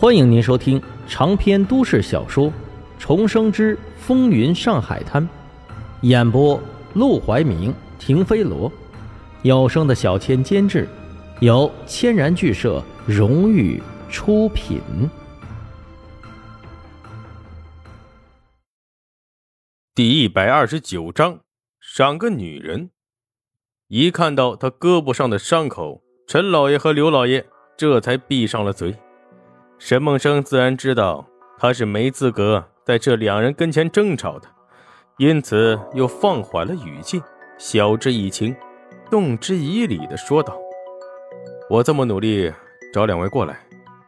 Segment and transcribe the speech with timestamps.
[0.00, 2.46] 欢迎您收听长篇都市小说
[2.98, 5.22] 《重生之风云上海滩》，
[6.00, 6.58] 演播：
[6.94, 8.72] 陆怀明、停飞罗，
[9.42, 10.88] 有声的小千监制，
[11.40, 13.78] 由千然剧社荣誉
[14.08, 14.80] 出品。
[19.94, 21.40] 第一百二十九章，
[21.78, 22.88] 赏个女人。
[23.88, 27.46] 一看到他胳膊上的伤口，陈老爷和刘老爷
[27.76, 28.96] 这才闭上了嘴。
[29.80, 31.26] 沈梦生自然知道
[31.58, 34.46] 他是没资格在这两人跟前争吵的，
[35.16, 37.20] 因此又放缓了语气，
[37.56, 38.54] 晓之以情，
[39.10, 40.54] 动之以理的说道
[41.70, 42.52] ：“我这么努力
[42.92, 43.58] 找两位过来，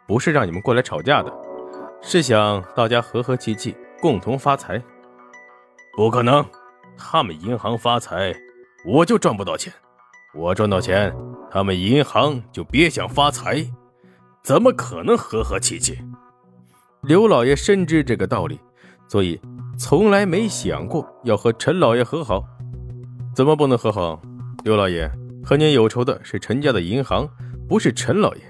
[0.07, 1.33] 不是让你们过来吵架的，
[2.03, 4.81] 是想大家和和气气，共同发财。
[5.97, 6.45] 不可能，
[6.99, 8.35] 他们银行发财，
[8.85, 9.73] 我就赚不到钱；
[10.35, 11.17] 我赚到钱，
[11.51, 13.67] 他们银行就别想发财。”
[14.43, 15.97] 怎么可能和和气气？
[17.03, 18.59] 刘老爷深知这个道理，
[19.07, 19.41] 所以
[19.79, 22.45] 从来没想过要和陈老爷和好。
[23.37, 24.21] 怎么不能和好？
[24.65, 25.09] 刘老爷
[25.45, 27.29] 和您有仇的是陈家的银行，
[27.69, 28.43] 不是陈老爷。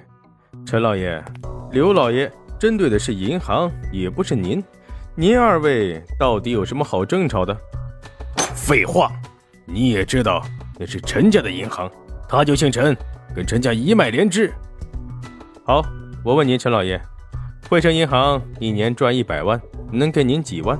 [0.65, 1.23] 陈老爷，
[1.71, 4.65] 刘老爷针对的是银行，也不是您。
[5.15, 7.55] 您二位到底有什么好争吵的？
[8.55, 9.12] 废话，
[9.67, 10.43] 你也知道
[10.79, 11.91] 那是陈家的银行，
[12.27, 12.97] 他就姓陈，
[13.37, 14.51] 跟陈家一脉连枝。
[15.65, 15.81] 好，
[16.25, 17.01] 我问您，陈老爷，
[17.71, 19.61] 汇生银行一年赚一百万，
[19.93, 20.77] 能给您几万？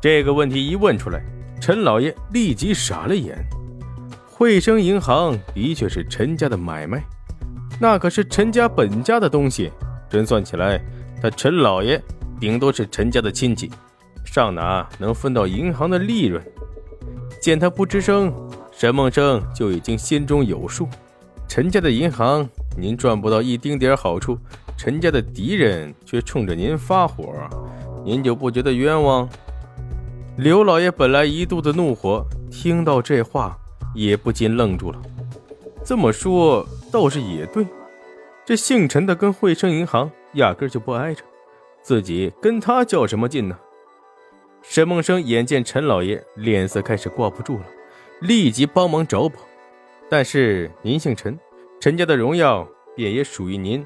[0.00, 1.22] 这个问题一问出来，
[1.60, 3.38] 陈老爷立即傻了眼。
[4.28, 7.00] 汇生银行的确是陈家的买卖，
[7.78, 9.70] 那可是陈家本家的东西，
[10.08, 10.80] 真算起来，
[11.22, 12.02] 他陈老爷
[12.40, 13.70] 顶多是陈家的亲戚，
[14.24, 16.44] 上哪能分到银行的利润？
[17.40, 18.34] 见他不吱声，
[18.72, 20.88] 沈梦生就已经心中有数，
[21.50, 22.48] 陈家的银行。
[22.78, 24.38] 您赚不到一丁点好处，
[24.76, 27.34] 陈家的敌人却冲着您发火，
[28.04, 29.28] 您就不觉得冤枉？
[30.36, 33.58] 刘老爷本来一肚子怒火，听到这话
[33.96, 35.02] 也不禁愣住了。
[35.84, 37.66] 这么说倒是也对，
[38.46, 41.24] 这姓陈的跟汇生银行压根就不挨着，
[41.82, 43.58] 自己跟他较什么劲呢？
[44.62, 47.64] 沈梦生眼见陈老爷脸色开始挂不住了，
[48.20, 49.40] 立即帮忙找补。
[50.08, 51.36] 但是您姓陈。
[51.80, 53.84] 陈家的荣耀便也属于您，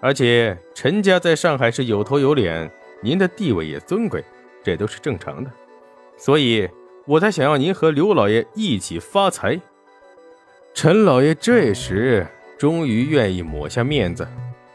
[0.00, 2.70] 而且陈家在上海是有头有脸，
[3.02, 4.22] 您的地位也尊贵，
[4.62, 5.50] 这都是正常的。
[6.18, 6.68] 所以
[7.06, 9.58] 我才想要您和刘老爷一起发财。
[10.74, 12.26] 陈老爷这时
[12.58, 14.28] 终于愿意抹下面子，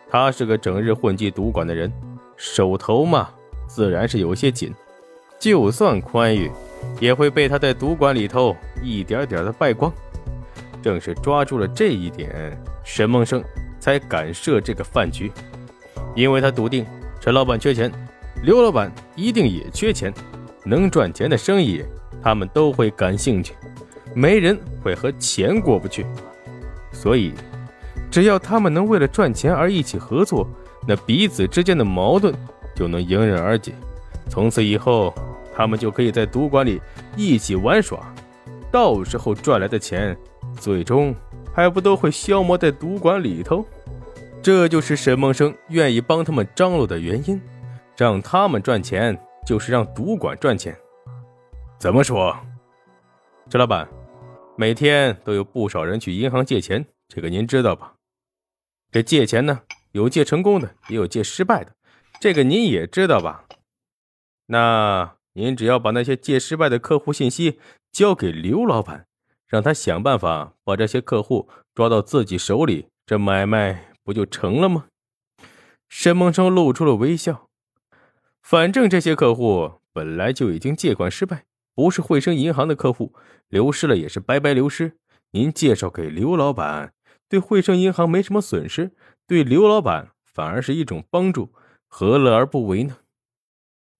[0.09, 1.94] 他是个整日混迹赌馆的人，
[2.36, 3.30] 手头嘛
[3.68, 4.74] 自然是有些紧，
[5.38, 6.52] 就算宽裕，
[7.00, 9.94] 也会被他在赌馆里头一点点的败光。
[10.85, 13.44] 正是抓住了这一点，沈梦生
[13.79, 15.31] 才敢设这个饭局，
[16.16, 16.85] 因为他笃定
[17.19, 17.91] 陈老板缺钱，
[18.44, 20.13] 刘老板一定也缺钱，
[20.63, 21.84] 能赚钱的生意
[22.22, 23.56] 他们都会感兴趣，
[24.13, 26.06] 没人会和钱过不去。
[26.94, 27.34] 所以，
[28.12, 30.47] 只要他们能为了赚钱而一起合作，
[30.88, 32.31] 那彼此之间的矛盾
[32.75, 33.73] 就能迎刃而解。
[34.29, 35.12] 从此以后，
[35.52, 36.79] 他们就可以在赌馆里
[37.17, 38.00] 一起玩耍，
[38.72, 40.16] 到时候赚来的钱。
[40.56, 41.14] 最终
[41.54, 43.66] 还不都会消磨在赌馆里头？
[44.42, 47.42] 这就是沈梦生愿意帮他们张罗的原因，
[47.98, 50.76] 让他们赚钱就是让赌馆赚钱。
[51.80, 52.36] 怎么说？
[53.50, 53.88] 陈老板，
[54.56, 57.94] 每天都有不少人去银行借钱，这个您知道吧？
[58.92, 59.62] 这借钱呢，
[59.92, 61.74] 有借成功的，也有借失败的，
[62.20, 63.46] 这个您也知道吧？
[64.48, 67.60] 那您只要把那些借失败的客户信息
[67.92, 69.08] 交给刘老板。
[69.56, 74.88] 让他想办法把这些客户抓到自己手里，这买卖不就成了吗？
[75.88, 77.48] 沈梦生露出了微笑。
[78.44, 83.14] 反正这些客户本来就已经借款失败，不是汇生银行的客户，
[83.48, 84.98] 流失了也是白白流失。
[85.32, 86.94] 您介绍给刘老板，
[87.30, 88.92] 对汇生银行没什么损失，
[89.26, 91.54] 对刘老板反而是一种帮助，
[91.88, 92.97] 何乐而不为呢？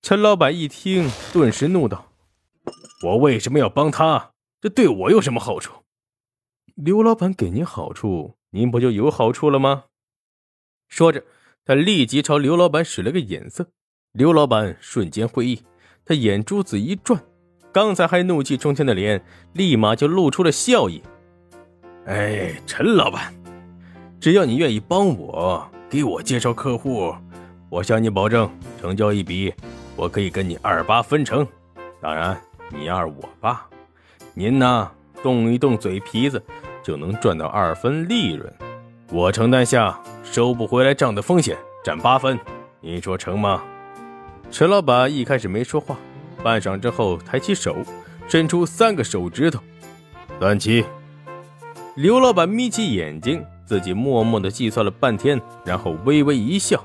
[0.02, 2.12] 陈老板一听，顿时怒道
[3.08, 5.84] ：“我为什么要帮他？”这对我有什么好处？
[6.76, 9.86] 刘老板给您好处，您不就有好处了吗？
[10.90, 11.24] 说着，
[11.64, 13.70] 他立即朝刘老板使了个眼色。
[14.12, 15.64] 刘老板瞬间会意，
[16.06, 17.22] 他眼珠子一转，
[17.72, 19.24] 刚才还怒气冲天的脸，
[19.54, 21.02] 立马就露出了笑意。
[22.06, 23.34] 哎，陈老板，
[24.20, 27.14] 只要你愿意帮我，给我介绍客户，
[27.70, 28.50] 我向你保证，
[28.80, 29.54] 成交一笔，
[29.96, 31.46] 我可以跟你二八分成。
[32.02, 32.40] 当然，
[32.72, 33.68] 你二我八。
[34.38, 34.92] 您呢，
[35.24, 36.44] 动一动嘴皮子，
[36.84, 38.54] 就能赚到二分利润。
[39.10, 42.38] 我承担下收不回来账的风险，占八分，
[42.82, 43.64] 你说成吗？
[44.52, 45.96] 陈老板一开始没说话，
[46.44, 47.78] 半晌之后抬起手，
[48.28, 49.62] 伸出三个手指头，
[50.38, 50.84] 算齐。
[51.96, 56.84] 刘老板眯起眼睛，自己默默的计算了半天，然后微微一笑，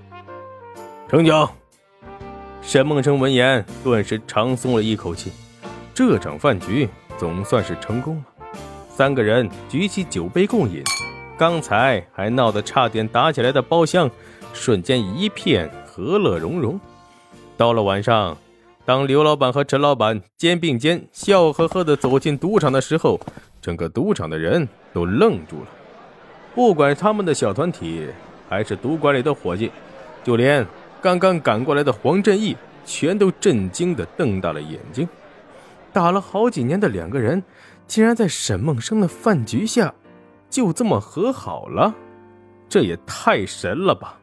[1.09, 1.53] 成交。
[2.63, 5.33] 沈梦生闻言，顿时长松了一口气，
[5.93, 6.89] 这场饭局
[7.21, 8.23] 总算是成功了。
[8.89, 10.83] 三个人举起酒杯共饮，
[11.37, 14.11] 刚才还闹得差点打起来的包厢，
[14.55, 16.81] 瞬间一片和乐融融。
[17.59, 18.35] 到了晚上，
[18.87, 23.21] 当刘老板和陈老板肩并肩、笑呵呵地走进赌场的时候，
[23.61, 25.67] 整个赌场的人都愣住了。
[26.55, 28.07] 不管他们的小团体，
[28.49, 29.71] 还是赌馆里的伙计，
[30.25, 30.67] 就连
[31.03, 32.57] 刚刚赶过来的黄振义，
[32.87, 35.07] 全都震惊地瞪大了眼睛。
[35.93, 37.43] 打了好几年的两个人，
[37.87, 39.93] 竟然在沈梦生的饭局下，
[40.49, 41.95] 就这么和好了，
[42.69, 44.19] 这也太神了吧！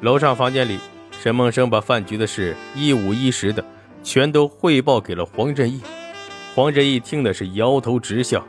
[0.00, 0.78] 楼上房间里。
[1.22, 3.62] 沈梦生把饭局的事一五一十的
[4.02, 5.82] 全都汇报给了黄振义。
[6.54, 8.42] 黄振义听的是摇头直笑：“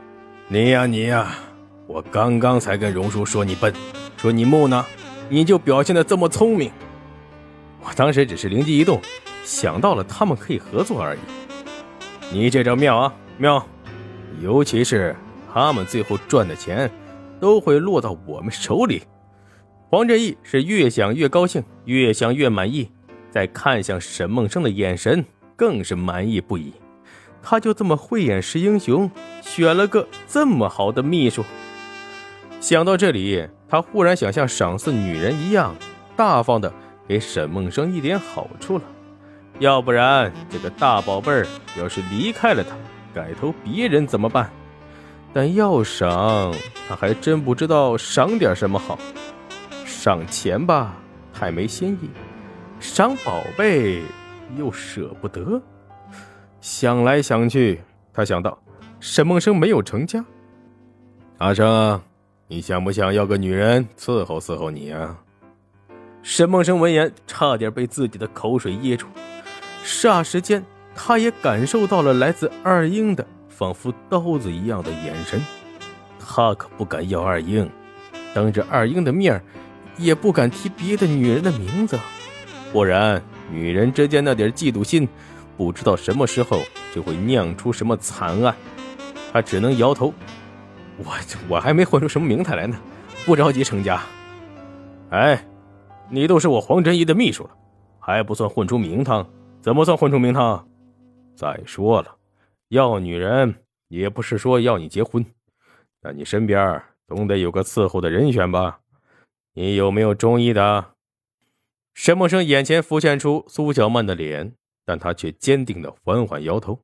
[0.48, 1.36] 你呀你呀，
[1.86, 3.74] 我刚刚才跟荣叔说你笨，
[4.16, 4.86] 说你木讷，
[5.28, 6.72] 你就表现的这么聪明。
[7.82, 9.02] 我当时只是灵机一动，
[9.44, 11.20] 想到了他们可以合作而已。
[12.34, 13.66] 你这招妙啊妙，
[14.42, 15.16] 尤其是
[15.54, 16.90] 他们最后赚的钱
[17.40, 19.04] 都会落到我们手里。”
[19.90, 22.90] 黄振义是越想越高兴，越想越满意，
[23.30, 25.26] 再看向沈梦生的眼神
[25.58, 26.72] 更是满意不已。
[27.44, 29.12] 他就这么慧眼识英雄，
[29.42, 31.44] 选了个这么好的秘书。
[32.62, 35.76] 想到这里，他忽然想像赏赐女人一样，
[36.16, 36.72] 大方的
[37.06, 38.84] 给沈梦生一点好处了。
[39.62, 41.46] 要不然，这个大宝贝儿
[41.78, 42.76] 要是离开了他，
[43.14, 44.50] 改投别人怎么办？
[45.32, 46.52] 但要赏，
[46.90, 48.98] 他还真不知道赏点什么好。
[49.86, 50.96] 赏钱吧，
[51.32, 52.10] 太没新意；
[52.80, 54.02] 赏宝贝
[54.58, 55.62] 又舍不得。
[56.60, 58.58] 想来想去，他想到
[59.00, 60.26] 沈梦生没有成家。
[61.38, 62.02] 阿生，
[62.48, 65.16] 你想不想要个女人伺候伺候你啊？
[66.24, 69.06] 沈梦生闻言，差点被自己的口水噎住。
[69.84, 70.64] 霎时间，
[70.96, 75.42] 他也感受到了来自二英的仿佛刀子一样的眼神。
[76.20, 77.70] 他可不敢要二英，
[78.34, 79.42] 当着二英的面
[79.98, 82.00] 也不敢提别的女人的名字，
[82.72, 85.08] 不然女人之间那点嫉妒心，
[85.58, 86.62] 不知道什么时候
[86.94, 88.56] 就会酿出什么惨案。
[89.34, 90.14] 他只能摇头
[90.98, 91.06] ：“我
[91.50, 92.78] 我还没混出什么名堂来呢，
[93.26, 94.02] 不着急成家。”
[95.10, 95.44] 哎，
[96.10, 97.50] 你都是我黄真义的秘书了，
[98.00, 99.28] 还不算混出名堂？
[99.62, 100.68] 怎么算混出名堂？
[101.36, 102.18] 再说了，
[102.70, 105.24] 要女人也不是说要你结婚，
[106.02, 108.80] 那你身边总得有个伺候的人选吧？
[109.54, 110.96] 你有没有中意的？
[111.94, 116.80] 沈梦生眼前浮现出苏小曼的脸，但他却坚定的缓缓摇头：“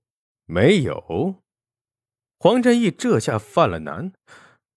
[0.46, 1.36] 没有。”
[2.38, 4.12] 黄振义这下犯了难。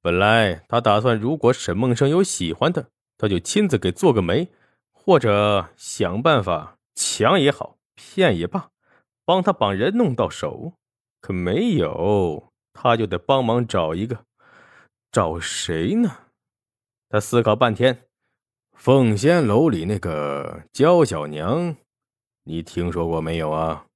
[0.00, 2.88] 本来他打算，如果沈梦生有喜欢的，
[3.18, 4.48] 他就亲自给做个媒，
[4.90, 8.70] 或者想办法抢也好，骗也罢，
[9.26, 10.72] 帮他把人弄到手。
[11.20, 14.24] 可没有，他就得帮忙找一个，
[15.12, 16.10] 找谁呢？
[17.10, 18.06] 他思考半天，
[18.72, 21.76] 凤仙楼里那个焦小娘，
[22.44, 23.86] 你听说过没有啊？